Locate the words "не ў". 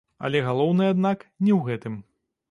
1.45-1.59